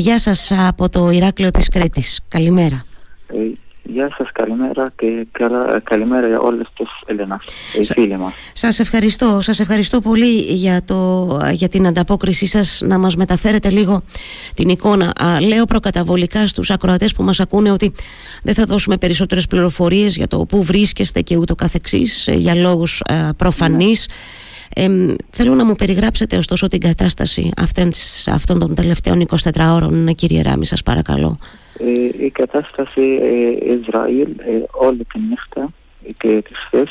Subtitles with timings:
[0.00, 2.20] Γεια σας από το Ηράκλειο της Κρέτης.
[2.28, 2.84] Καλημέρα.
[3.26, 3.36] Ε,
[3.82, 5.26] γεια σας, καλημέρα και
[5.82, 7.38] καλημέρα για όλες τις Έλληνες,
[7.80, 8.32] οι φίλοι μας.
[8.52, 14.02] Σας ευχαριστώ, σας ευχαριστώ πολύ για, το, για την ανταπόκρισή σας να μας μεταφέρετε λίγο
[14.54, 15.12] την εικόνα.
[15.22, 17.92] Α, λέω προκαταβολικά στους ακροατές που μας ακούνε ότι
[18.42, 23.00] δεν θα δώσουμε περισσότερες πληροφορίες για το πού βρίσκεστε και ούτω καθεξής ε, για λόγους
[23.00, 24.06] α, προφανείς.
[24.08, 24.14] Ναι.
[24.74, 27.50] Ε, θέλω να μου περιγράψετε ωστόσο την κατάσταση
[28.26, 29.36] αυτών των τελευταίων 24
[29.72, 31.38] ώρων, κύριε Ράμι, σας παρακαλώ.
[31.78, 35.72] Ε, η κατάσταση ε, Ισραήλ ε, όλη τη νύχτα
[36.18, 36.90] και τις χθες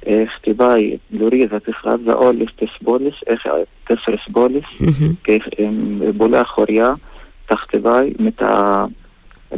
[0.00, 3.48] ε, χτυπάει λουρίδα της Γάζα όλες τις πόλεις, έχει
[3.86, 5.16] τέσσερις πόλεις mm-hmm.
[5.22, 6.98] και ε, πολλά χωριά
[7.46, 8.90] τα χτυπάει με τα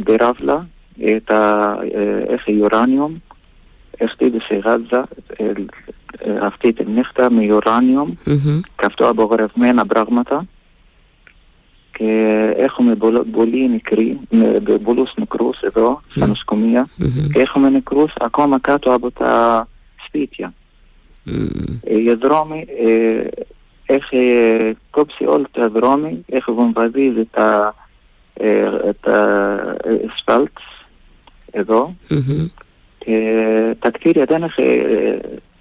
[0.03, 0.67] πυράβλα,
[0.99, 3.15] ε, τα, ε, έχει ουράνιουμ,
[4.11, 5.51] χτύπησε η Γάζα ε,
[6.41, 8.59] αυτή τη νύχτα με ουράνιουμ mm-hmm.
[8.77, 10.45] και αυτό απογορευμένα πράγματα
[11.97, 12.95] και έχουμε
[13.31, 17.29] πολύ νεκροί, με πολλούς νεκρούς εδώ στα νοσοκομεία mm-hmm.
[17.33, 19.67] και έχουμε νεκρούς ακόμα κάτω από τα
[20.07, 20.53] σπίτια.
[21.25, 21.89] Mm-hmm.
[21.89, 23.27] Οι δρόμοι ε,
[23.85, 24.17] έχει
[24.89, 27.75] κόψει όλα τα δρόμοι, έχει βομβαδίζει τα,
[28.33, 28.69] ε,
[29.01, 30.45] τα
[31.51, 31.95] εδώ
[32.97, 34.81] και τα κτίρια δεν έχει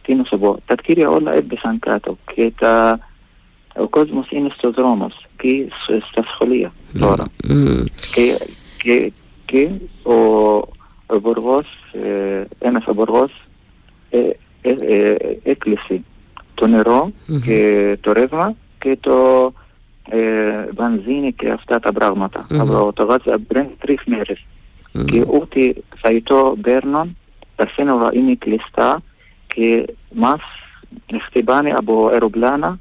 [0.02, 2.98] τι να σου πω, τα κτίρια όλα έμπεσαν κάτω και τα,
[3.74, 5.66] ο κόσμος είναι στο δρόμο και
[6.10, 7.24] στα σχολεία τώρα.
[8.14, 8.46] Και,
[8.82, 9.12] και,
[9.44, 9.70] και
[10.02, 10.14] ο,
[11.06, 13.32] ο Μποργός, ε, ένας ο Μποργός
[14.10, 14.18] ε,
[14.62, 16.02] ε, ε, έκλεισε
[16.54, 17.12] το νερο
[17.44, 19.52] και το ρεύμα και το
[20.08, 22.46] ε, βανζίνη και αυτά τα πράγματα.
[22.58, 24.44] Από το Γάζα πριν τρεις μέρες.
[25.04, 27.16] Και ούτε φαγητό παίρνουν,
[27.56, 29.02] τα σύνορα είναι κλειστά
[29.54, 30.40] και μας
[31.26, 32.78] χτυπάνε από αεροπλάνα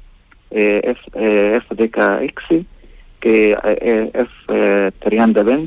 [1.68, 2.60] F-16
[3.18, 3.56] και
[4.12, 5.66] F-35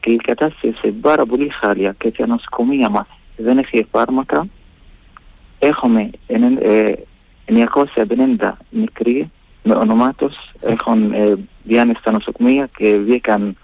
[0.00, 4.46] και η κατάσταση σε πάρα πολύ χάρια και τα νοσοκομεία μας δεν έχει φάρμακα.
[5.58, 6.10] Έχουμε
[7.46, 9.30] 950 μικροί
[9.62, 11.12] με ονομάτως έχουν
[11.64, 13.56] βγαίνει στα νοσοκομεία και βγήκαν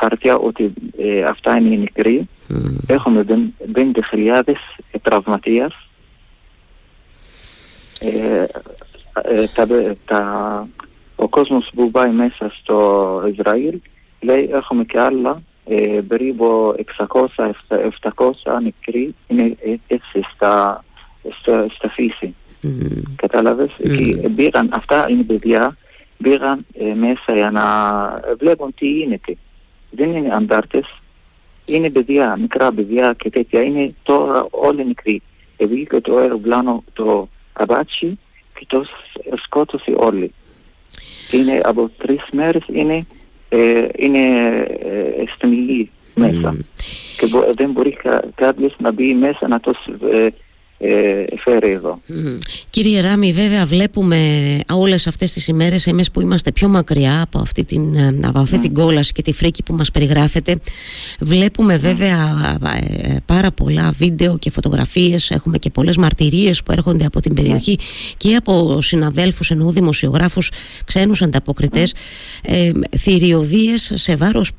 [0.00, 2.28] χαρτιά ότι ε, αυτά είναι οι νεκροί.
[2.48, 2.54] Mm.
[2.86, 3.24] Έχουμε
[3.74, 4.40] 5.000
[5.10, 5.88] τραυματίες.
[8.00, 8.44] Ε,
[9.22, 9.66] ε, τα,
[10.04, 10.68] τα,
[11.16, 13.78] ο κόσμος που πάει μέσα στο Ισραήλ
[14.20, 18.30] λέει έχουμε και άλλα ε, περίπου 600-700
[18.62, 19.56] νεκροί είναι
[19.86, 20.84] έτσι στα,
[21.40, 22.34] στα, στα φύση.
[22.62, 23.02] Mm.
[23.16, 24.18] Κατάλαβες; Mm.
[24.20, 25.76] Και μπήκαν, αυτά είναι παιδιά,
[26.18, 27.64] μπήκαν ε, μέσα για να
[28.38, 29.20] βλέπουν τι είναι
[29.90, 30.86] δεν είναι αντάρτες,
[31.66, 35.22] είναι παιδιά, μικρά παιδιά και τέτοια, είναι τώρα όλοι μικροί.
[35.58, 38.18] Βγήκε το αεροπλάνο το αμπάτσι
[38.58, 38.84] και το
[39.44, 40.32] σκότωσε όλοι.
[41.30, 43.06] Είναι από τρεις μέρες είναι,
[43.48, 44.18] ε, είναι
[44.78, 45.24] ε,
[46.14, 46.54] μέσα.
[46.54, 46.64] Mm.
[47.16, 47.96] Και δεν μπορεί
[48.34, 49.74] κάποιος να μπει μέσα να το
[50.10, 50.26] ε,
[50.78, 52.00] ε, φέρει εδώ.
[52.70, 54.18] Κύριε Ράμι, βέβαια βλέπουμε
[54.72, 58.58] όλες αυτές τις ημέρες εμείς που είμαστε πιο μακριά από αυτή την, ε, από αυτή
[58.58, 60.56] την κόλαση και τη φρίκη που μας περιγράφετε
[61.20, 62.56] βλέπουμε βέβαια
[63.02, 65.30] ε, πάρα πολλά βίντεο και φωτογραφίες.
[65.30, 67.78] Έχουμε και πολλές μαρτυρίες που έρχονται από την περιοχή
[68.16, 70.50] και από συναδέλφους εννοώ δημοσιογράφους
[70.84, 71.94] ξένους ανταποκριτές
[72.42, 74.50] ε, θηριωδίες σε βάρος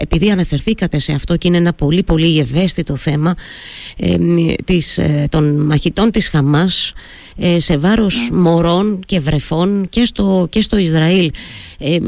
[0.00, 3.34] επειδή αναφερθήκατε σε αυτό και είναι ένα πολύ πολύ ευαίσθητο θέμα
[3.96, 4.16] ε,
[4.64, 6.92] της, των μαχητών της Χαμάς
[7.36, 8.38] ε, σε βάρος ναι.
[8.38, 11.30] μωρών και βρεφών και στο, και στο Ισραήλ
[11.78, 12.00] ε, ε,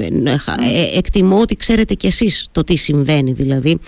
[0.94, 3.78] εκτιμώ ότι ξέρετε κι εσείς το τι συμβαίνει δηλαδή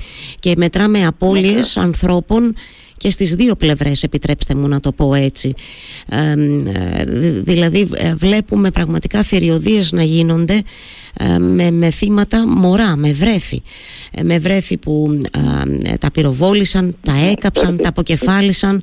[0.40, 2.54] και μετράμε απώλειες ναι, ανθρώπων
[2.98, 5.54] και στις δύο πλευρές επιτρέψτε μου να το πω έτσι.
[6.08, 6.34] Ε,
[7.42, 10.62] δηλαδή βλέπουμε πραγματικά θηριωδίες να γίνονται
[11.38, 13.62] με, με θύματα μωρά, με βρέφη.
[14.22, 15.20] Με βρέφη που
[16.00, 18.82] τα πυροβόλησαν, τα έκαψαν, τα αποκεφάλισαν.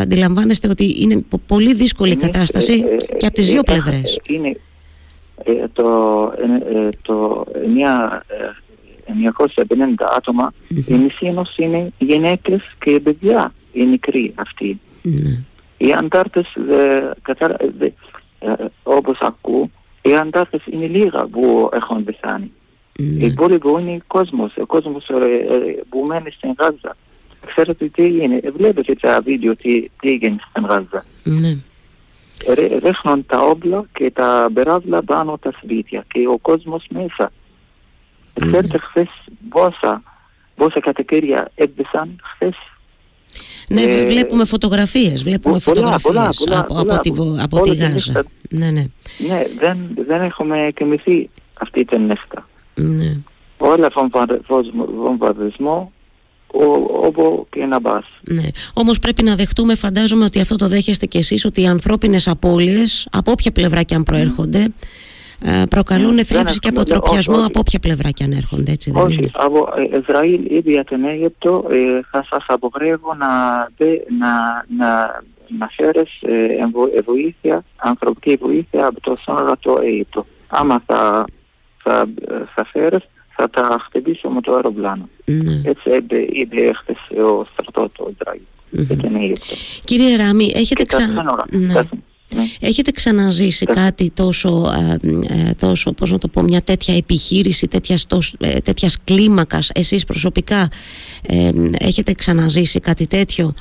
[0.00, 4.20] Αντιλαμβάνεστε ότι είναι πολύ δύσκολη η κατάσταση ε, ε, και από τις δύο ε, πλευρές.
[4.26, 4.56] Είναι
[5.72, 5.84] το,
[7.02, 8.24] το μια
[9.30, 10.52] 950 άτομα,
[10.86, 14.80] η μισή είναι γυναίκες και παιδιά, οι μικροί αυτοί.
[15.02, 15.40] Ναι.
[15.76, 16.56] Οι αντάρτες,
[18.82, 19.70] όπως ακούω,
[20.02, 22.52] οι αντάρτες είναι λίγα που έχουν πεθάνει.
[22.98, 23.26] Ναι.
[23.26, 25.06] Η πόλη που είναι κόσμος, ο κόσμος
[25.88, 26.96] που μένει στην Γάζα.
[27.46, 31.04] Ξέρετε τι έγινε, βλέπετε τα βίντεο τι, τι έγινε στην Γάζα.
[31.22, 31.56] Ναι.
[32.82, 37.32] Ρίχνουν τα όπλα και τα μπεράβλα πάνω τα σπίτια και ο κόσμος μέσα.
[38.40, 38.46] Ναι.
[38.46, 39.08] Ξέρετε χθες
[39.48, 40.02] πόσα,
[40.54, 42.54] πόσα κατοικία έπεσαν χθες
[43.68, 48.24] ναι, ε, βλέπουμε φωτογραφίες, βλέπουμε πολλά, φωτογραφίες πολλά, από, πολλά, από, τη, από τη Γάζα.
[48.50, 48.86] Ναι, ναι.
[49.18, 52.48] ναι δεν, δεν έχουμε κοιμηθεί αυτή την νύχτα.
[52.74, 53.16] Ναι.
[53.58, 53.90] Όλα
[55.02, 55.92] βομβαρδισμό
[57.02, 58.04] όπου και να πας.
[58.28, 58.42] Ναι.
[58.74, 63.08] Όμως πρέπει να δεχτούμε, φαντάζομαι ότι αυτό το δέχεστε κι εσείς, ότι οι ανθρώπινες απώλειες,
[63.10, 64.68] από όποια πλευρά και αν προέρχονται, ε,
[65.70, 69.30] προκαλούν ναι, θλίψη και αποτροπιασμό από όποια πλευρά και αν έρχονται, έτσι δεν όχι, είναι;
[69.32, 69.68] από
[70.00, 73.28] Ισραήλ ήδη για την Αίγυπτο ε, θα σας απογρεύω να,
[74.18, 74.30] να,
[74.78, 75.22] να,
[75.58, 80.26] να φέρεις ε, βοήθεια, ανθρωπική βοήθεια από το σύνορα του Αίγυπτο.
[80.48, 81.24] Άμα θα,
[81.82, 82.08] θα,
[82.54, 83.04] θα φέρεις
[83.36, 85.08] θα τα χτυπήσω με το αεροπλάνο.
[85.24, 85.60] Ναι.
[85.64, 88.42] Έτσι είπε, είπε χθες ο στρατός του Ισραήλ.
[88.76, 89.32] Mm-hmm.
[89.84, 91.46] Κύριε Ράμι, έχετε, ξανα...
[91.50, 91.58] ναι.
[91.58, 91.80] ναι.
[92.60, 94.72] Έχετε ξαναζήσει κάτι τόσο,
[95.28, 100.04] ε, τόσο, πώς να το πω, μια τέτοια επιχείρηση τέτοιας, τόσο, ε, τέτοιας κλίμακας, εσείς
[100.04, 100.68] προσωπικά
[101.28, 103.54] ε, έχετε ξαναζήσει κάτι τέτοιο;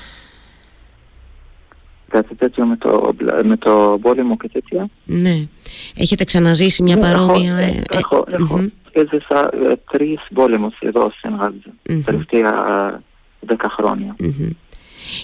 [2.10, 4.90] Κάτι τέτοιο με το, με το πόλεμο και τέτοια.
[5.06, 5.48] Ναι.
[5.96, 7.58] Έχετε ξαναζήσει μια ναι, παρόμοια...
[7.58, 8.60] Έχω, ε, έχω, έχω.
[8.60, 8.70] Mm-hmm.
[8.92, 11.54] Έζησα ε, τρεις πόλεμους εδώ στην Γάζα,
[11.90, 12.02] mm-hmm.
[12.06, 12.52] τελευταία
[13.40, 14.16] δέκα χρόνια.
[14.20, 14.50] Mm-hmm.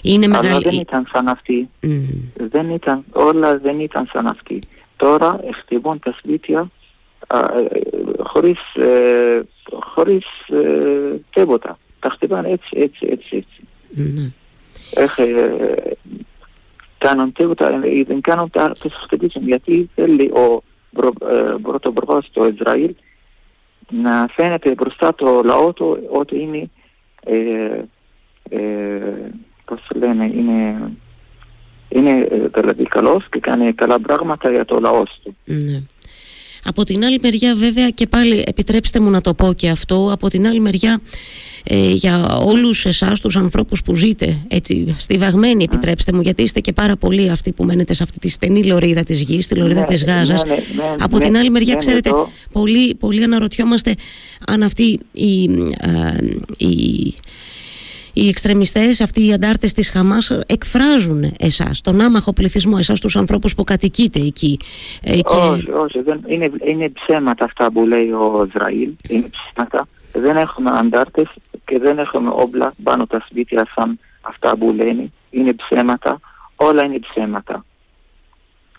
[0.02, 0.62] Είναι Αλλά μεγάλη...
[0.62, 1.68] δεν ήταν σαν αυτή.
[1.82, 2.48] Mm-hmm.
[2.50, 4.58] Δεν ήταν, όλα δεν ήταν σαν αυτή.
[4.96, 6.70] Τώρα χτυπούν τα σπίτια
[7.26, 7.40] α,
[8.18, 9.40] χωρίς, ε,
[9.80, 11.78] χωρίς ε, τίποτα.
[12.00, 13.62] Τα χτυπάνε έτσι, έτσι, έτσι, έτσι.
[13.96, 14.32] Mm-hmm.
[14.94, 15.34] Έχει,
[16.98, 18.72] κάνουν τίποτα, δεν κάνουν τα
[19.02, 20.62] χτυπήσουν γιατί θέλει ο
[21.62, 22.94] πρωτοπουργός του Ισραήλ
[23.90, 26.70] να φαίνεται μπροστά το λαό του ότι είναι
[27.24, 27.82] ε,
[28.50, 29.30] ε,
[29.70, 30.90] πώς λένε, είναι,
[31.88, 35.36] είναι δηλαδή καλός και κάνει καλά πράγματα για το λαό του.
[35.44, 35.82] Ναι.
[36.64, 40.28] Από την άλλη μεριά βέβαια και πάλι επιτρέψτε μου να το πω και αυτό από
[40.28, 41.00] την άλλη μεριά
[41.64, 45.62] ε, για όλους εσάς τους ανθρώπους που ζείτε έτσι στιβαγμένοι ναι.
[45.62, 49.02] επιτρέψτε μου γιατί είστε και πάρα πολλοί αυτοί που μένετε σε αυτή τη στενή λωρίδα
[49.02, 50.56] της γης, τη λωρίδα ναι, της Γάζας ναι,
[50.98, 52.10] από την άλλη μεριά ξέρετε
[52.52, 53.94] πολλοί, πολλοί αναρωτιόμαστε
[54.46, 55.42] αν αυτή η,
[56.58, 57.14] η
[58.12, 63.54] οι εξτρεμιστές, αυτοί οι αντάρτες της Χαμάς εκφράζουν εσάς, τον άμαχο πληθυσμό, εσάς τους ανθρώπους
[63.54, 64.58] που κατοικείτε εκεί.
[65.02, 65.36] Ε, και...
[65.36, 69.88] Όχι, όχι, δεν, είναι, είναι ψέματα αυτά που λέει ο Ισραήλ, είναι ψέματα.
[70.12, 71.28] Δεν έχουμε αντάρτες
[71.64, 75.12] και δεν έχουμε όπλα πάνω τα σπίτια σαν αυτά που λένε.
[75.30, 76.20] Είναι ψέματα,
[76.56, 77.64] όλα είναι ψέματα.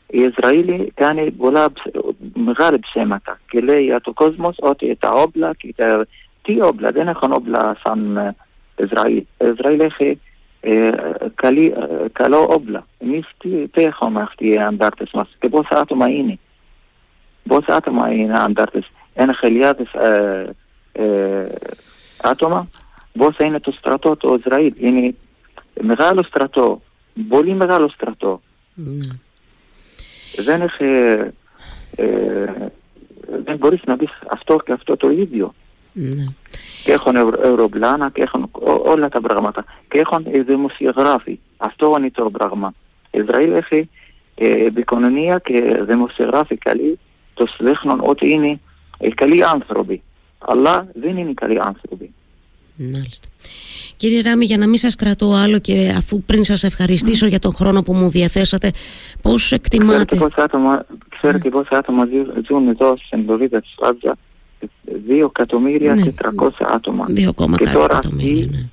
[0.07, 1.65] Η Ισραήλ κάνει πολλά
[2.33, 6.07] μεγάλα ψέματα και λέει για το κόσμος ότι τα όπλα και τα...
[6.41, 8.35] Τι όπλα, δεν έχουν όπλα σαν
[8.81, 9.23] ε, Ισραήλ.
[9.37, 10.19] Ισραήλ έχει
[10.61, 10.91] ε,
[11.35, 12.87] καλή, ε, καλό όπλα.
[12.99, 16.39] Εμείς τι, τι έχουμε αυτοί οι αντάρτες μας και πόσα άτομα είναι.
[17.47, 18.91] Πόσα άτομα είναι αντάρτες.
[19.13, 20.49] Ένα χιλιάδες ε,
[20.91, 21.45] ε,
[22.21, 22.69] άτομα.
[23.17, 24.73] Πόσα είναι το στρατό του Ισραήλ.
[24.77, 25.15] Είναι
[25.81, 26.81] μεγάλο στρατό.
[27.27, 28.41] Πολύ μεγάλο στρατό.
[28.77, 29.15] Mm.
[30.35, 30.85] Δεν έχει...
[31.95, 32.67] Ε,
[33.43, 35.53] δεν μπορείς να πεις αυτό και αυτό το ίδιο.
[35.93, 36.25] Ναι.
[36.83, 38.49] Και έχουν αεροπλάνα και έχουν
[38.85, 39.65] όλα τα πράγματα.
[39.89, 41.39] Και έχουν οι δημοσιογράφοι.
[41.57, 42.73] Αυτό είναι το πράγμα.
[43.11, 43.89] Η Ισραήλ έχει
[44.35, 46.99] ε, επικοινωνία και δημοσιογράφοι καλοί.
[47.33, 48.59] Του δείχνουν ότι είναι
[48.97, 50.01] ε, καλοί άνθρωποι.
[50.39, 52.13] Αλλά δεν είναι καλοί άνθρωποι.
[52.75, 53.27] Μάλιστα.
[53.97, 57.53] Κύριε Ράμι, για να μην σας κρατώ άλλο και αφού πριν σας ευχαριστήσω για τον
[57.53, 58.71] χρόνο που μου διαθέσατε,
[59.21, 60.05] πώς εκτιμάτε...
[60.05, 62.07] Ξέρετε πόσα άτομα, ξέρετε πόσα άτομα
[62.47, 64.17] ζουν εδώ στην Λωρίδα της Άτζα
[65.09, 66.13] 2 εκατομμύρια ναι.
[66.39, 67.05] 400 άτομα.
[67.09, 68.69] 2,4 και τώρα εκατομμύρια, ναι.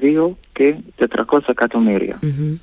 [0.00, 0.74] 2 και
[1.26, 2.18] 400 εκατομμύρια.
[2.22, 2.58] Mm-hmm.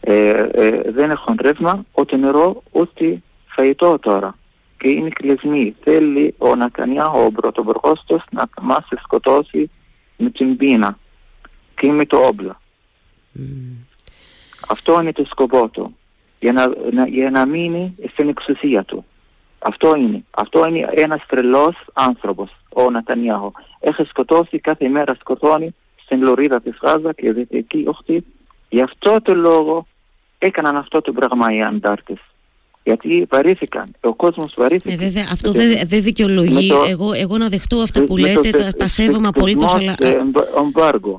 [0.00, 4.38] Ε, ε, δεν έχουν ρεύμα, ούτε νερό, ούτε φαγητό τώρα.
[4.78, 5.74] Και είναι κλεισμοί.
[5.82, 9.70] Θέλει ο Νατανιάχο, ο πρωτοπουργός τους, να μας σκοτώσει
[10.16, 10.98] με την πείνα
[11.74, 12.60] και με το όπλα.
[13.34, 13.84] Mm.
[14.68, 15.96] Αυτό είναι το σκοπό του.
[16.40, 19.04] Για να, να, για να μείνει στην εξουσία του.
[19.66, 20.24] Αυτό είναι.
[20.30, 23.52] Αυτό είναι ένας τρελός άνθρωπος, ο Νατανιάχο.
[23.80, 28.24] Έχει σκοτώσει κάθε μέρα σκοτώνει στην λωρίδα της Γάζας και δυτική οχτή.
[28.68, 29.86] Γι' αυτό το λόγο
[30.38, 32.18] έκαναν αυτό το πράγμα οι αντάρτες
[32.84, 33.94] γιατί βαρύθηκαν.
[34.00, 34.94] Ο κόσμος βαρύθηκε.
[34.94, 36.68] Ε, βέβαια, αυτό δεν δε δικαιολογεί.
[36.68, 39.74] Το, εγώ, εγώ να δεχτώ αυτά που λέτε, το, τα, τα σέβομαι απολύτως.
[39.74, 39.94] Αλλά...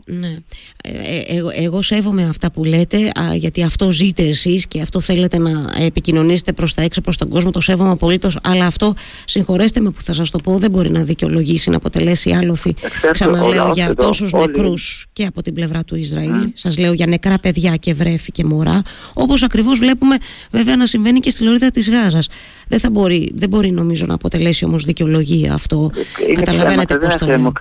[0.06, 0.38] Ναι.
[0.86, 5.00] Ε, ε, εγώ, εγώ σέβομαι αυτά που λέτε, α, γιατί αυτό ζείτε εσείς και αυτό
[5.00, 7.52] θέλετε να επικοινωνήσετε προς τα έξω, προς τον κόσμο.
[7.52, 8.38] Το σέβομαι απολύτως.
[8.44, 8.94] Αλλά αυτό,
[9.26, 12.74] συγχωρέστε με που θα σας το πω, δεν μπορεί να δικαιολογήσει, να αποτελέσει άλοθη.
[13.12, 16.44] Ξαναλέω για τόσους νεκρούς και από την πλευρά του Ισραήλ.
[16.44, 16.52] Mm.
[16.54, 18.82] Σας λέω για νεκρά παιδιά και βρέφη και μωρά.
[19.14, 20.16] Όπως ακριβώς βλέπουμε
[20.52, 22.28] βέβαια να συμβαίνει και στη λωρίδα της Γάζας.
[22.68, 25.92] Δεν, θα μπορεί, δεν μπορεί νομίζω να αποτελέσει όμως δικαιολογία αυτό.
[26.28, 27.52] Είναι Καταλαβαίνετε πώς το λέω.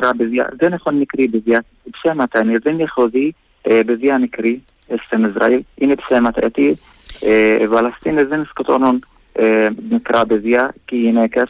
[0.57, 1.65] Δεν έχω μικρή παιδιά.
[1.91, 2.59] Ψέματα είναι.
[2.63, 5.65] Δεν έχω δει ε, παιδιά μικρή ε, στην Ισραήλ.
[5.75, 6.79] Είναι ψέματα γιατί
[7.21, 11.43] ε, οι Παλαιστίνε δεν σκοτώνουν ε, μικρά παιδιά και γυναίκε.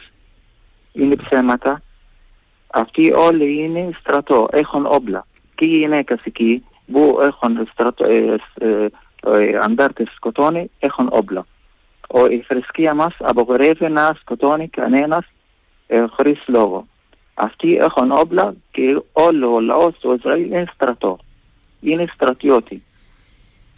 [0.93, 1.81] είναι ψέματα.
[2.67, 5.27] Αυτοί όλοι είναι στρατό, έχουν όπλα.
[5.55, 8.87] Και οι γυναίκες εκεί που έχουν στρατό, ε, ε,
[9.25, 11.45] ε, αντάρτες σκοτώνει, έχουν όπλα.
[12.07, 15.25] Ο, η θρησκεία μας απογορεύει να σκοτώνει κανένας
[15.87, 16.87] ε, χωρίς λόγο.
[17.33, 21.19] Αυτοί έχουν όπλα και όλο ο λαός του Ισραήλ είναι στρατό.
[21.85, 22.83] Είναι στρατιώτη.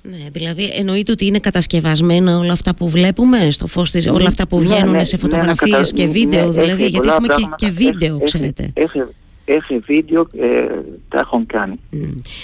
[0.02, 4.48] Ναι, δηλαδή εννοείται ότι είναι κατασκευασμένα όλα αυτά που βλέπουμε στο φως της, όλα αυτά
[4.48, 6.98] που Ναι, βγαίνουν ναι, σε ναι, φωτογραφίες κατα- και ναι, βίντεο, ναι, δηλαδή έχει γιατί
[6.98, 8.72] πολλά έχουμε και, πράγματα, και βίντεο, έχει- ξέρετε.
[8.74, 9.04] Έχει,
[9.46, 10.66] έχει βίντεο, ε,
[11.10, 11.80] τα έχουν κάνει.
[11.92, 12.00] Μμ.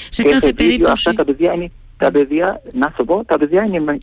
[0.09, 0.91] Σε Έχει κάθε βίντεο, περίπτωση...
[1.09, 3.97] Αυτά τα παιδιά είναι, τα παιδιά, να σου πω, τα παιδιά είναι με-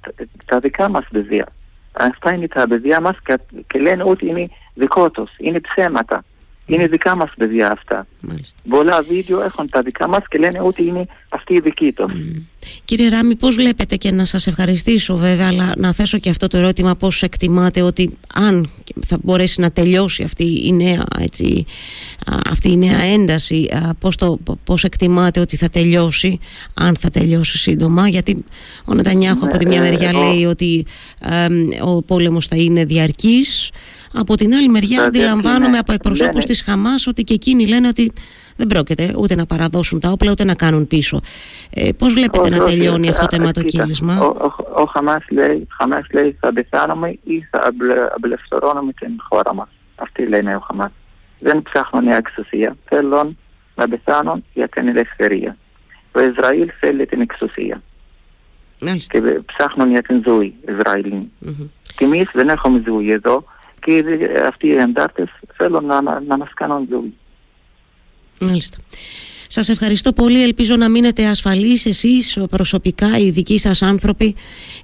[0.00, 0.12] τα-
[0.46, 1.48] τα δικά μας παιδιά.
[1.92, 6.24] Αυτά είναι τα παιδιά μας και, και λένε ότι είναι δικό τους, είναι ψέματα.
[6.70, 8.06] Είναι δικά μας παιδιά αυτά.
[8.20, 8.58] Μάλιστα.
[8.68, 12.12] Πολλά βίντεο έχουν τα δικά μας και λένε ότι είναι αυτή η δική τους.
[12.84, 16.56] Κύριε Ράμι, πώς βλέπετε και να σας ευχαριστήσω βέβαια, αλλά να θέσω και αυτό το
[16.56, 18.70] ερώτημα πώς εκτιμάτε ότι αν
[19.06, 21.64] θα μπορέσει να τελειώσει αυτή η νέα, έτσι,
[22.26, 26.38] α, αυτή η νέα ένταση, α, πώς, το, πώς εκτιμάτε ότι θα τελειώσει,
[26.74, 28.44] αν θα τελειώσει σύντομα, γιατί
[28.84, 30.86] ο Νετανιάχου από τη μια ε, μεριά εγώ- λέει ότι
[31.20, 33.70] εμ, ο πόλεμος θα είναι διαρκής,
[34.14, 35.94] από την άλλη μεριά Θα αντιλαμβάνομαι διαρκεί, από ναι.
[35.94, 38.12] εκπροσώπους Λένε- της Χαμάς ότι και εκείνοι λένε ότι
[38.56, 41.20] δεν πρόκειται ούτε να παραδώσουν τα όπλα ούτε να κάνουν πίσω.
[41.74, 44.12] Ε, πώς βλέπετε Όχι, να όχι, τελειώνει ε, αυτό το α, αιματοκύλισμα.
[44.12, 49.10] κοίτα, Ο, ο, ο Χαμάς λέει, Χαμάς λέει θα πεθάνουμε ή θα αμπλε- απελευθερώνουμε την
[49.28, 49.68] χώρα μας.
[49.96, 50.90] Αυτή λένε ο Χαμάς.
[51.38, 52.76] Δεν ψάχνουν η εξουσία.
[52.88, 53.38] Θέλουν
[53.74, 55.56] να πεθάνουν για την ελευθερία.
[56.12, 57.82] Το Ισραήλ θέλει την εξουσία
[58.80, 59.18] Μάλιστα.
[59.18, 61.30] και ψάχνουν για την ζωή Ισραηλινή.
[61.38, 61.66] Μμμ.
[61.96, 63.44] Και εμείς δεν έχουμε ζωή εδώ
[63.80, 67.14] και δε- αυτοί οι αντάρτες θέλουν να, να, να μας κάνουν ζωή.
[68.40, 68.78] Μάλιστα.
[69.52, 70.42] Σας ευχαριστώ πολύ.
[70.42, 74.34] Ελπίζω να μείνετε ασφαλείς εσείς προσωπικά, οι δικοί σας άνθρωποι.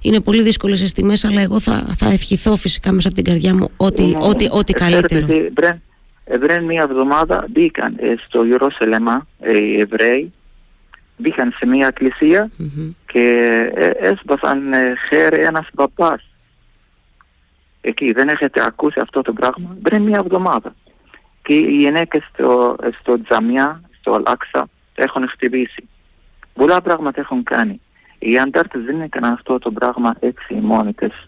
[0.01, 3.55] Είναι πολύ δύσκολες τις τιμές, αλλά εγώ θα, θα ευχηθώ φυσικά μέσα από την καρδιά
[3.55, 5.25] μου ότι, Ναι, ότι, ότι ξέρετε, καλύτερο.
[5.25, 5.81] τι, Πριν,
[6.25, 10.31] ε, πριν μία εβδομάδα μπήκαν ε, στο Ιερусαλήμα ε, οι Εβραίοι,
[11.17, 12.91] μπήκαν σε μία εκκλησία Μμμ.
[13.05, 13.19] και
[13.75, 16.21] ε, έσπασαν ε, χέρι ένας παπάς.
[17.87, 20.75] Εκεί δεν έχετε ακούσει αυτό το πράγμα πριν μία εβδομάδα.
[21.41, 25.89] Και οι γυναίκες στο, στο τζαμιά, στο Αλάξα, έχουν χτυπήσει.
[26.53, 27.81] Πολλά πράγματα έχουν κάνει.
[28.19, 31.25] Οι αντάρτες δεν έκαναν αυτό το πράγμα έτσι μόνοι τους.